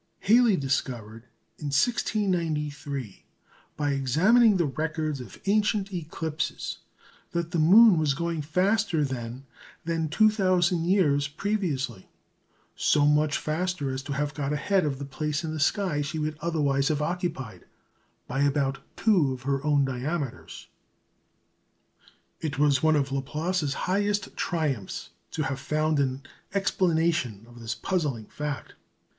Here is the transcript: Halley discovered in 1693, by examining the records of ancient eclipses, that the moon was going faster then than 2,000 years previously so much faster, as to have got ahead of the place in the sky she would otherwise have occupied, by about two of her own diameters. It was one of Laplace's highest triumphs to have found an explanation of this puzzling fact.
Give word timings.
Halley 0.21 0.57
discovered 0.57 1.27
in 1.59 1.65
1693, 1.67 3.23
by 3.77 3.91
examining 3.91 4.57
the 4.57 4.65
records 4.65 5.21
of 5.21 5.39
ancient 5.45 5.93
eclipses, 5.93 6.79
that 7.33 7.51
the 7.51 7.59
moon 7.59 7.99
was 7.99 8.15
going 8.15 8.41
faster 8.41 9.03
then 9.03 9.45
than 9.85 10.09
2,000 10.09 10.85
years 10.85 11.27
previously 11.27 12.09
so 12.75 13.05
much 13.05 13.37
faster, 13.37 13.91
as 13.91 14.01
to 14.01 14.13
have 14.13 14.33
got 14.33 14.51
ahead 14.51 14.85
of 14.87 14.97
the 14.97 15.05
place 15.05 15.43
in 15.43 15.53
the 15.53 15.59
sky 15.59 16.01
she 16.01 16.17
would 16.17 16.35
otherwise 16.41 16.87
have 16.87 17.03
occupied, 17.03 17.65
by 18.27 18.41
about 18.41 18.79
two 18.97 19.31
of 19.31 19.43
her 19.43 19.63
own 19.63 19.85
diameters. 19.85 20.67
It 22.39 22.57
was 22.57 22.81
one 22.81 22.95
of 22.95 23.11
Laplace's 23.11 23.75
highest 23.85 24.35
triumphs 24.35 25.11
to 25.29 25.43
have 25.43 25.59
found 25.59 25.99
an 25.99 26.23
explanation 26.55 27.45
of 27.47 27.59
this 27.59 27.75
puzzling 27.75 28.25
fact. 28.25 28.73